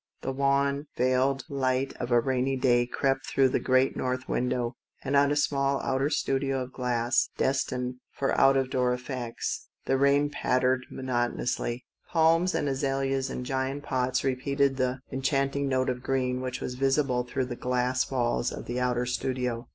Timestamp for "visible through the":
16.73-17.55